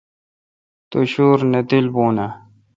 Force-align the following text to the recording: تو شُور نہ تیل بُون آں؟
تو 0.89 0.99
شُور 1.11 1.39
نہ 1.51 1.59
تیل 1.69 1.85
بُون 1.93 2.17
آں؟ 2.23 2.31